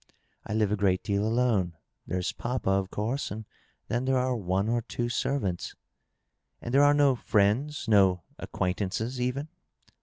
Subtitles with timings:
[0.03, 0.03] ^^
[0.47, 1.77] I live a great deal alone.
[2.07, 3.45] There's papa, of course, and
[3.87, 5.75] then there are one or two servants/'"
[6.59, 9.49] And there are no friends, no acquaintances, even?''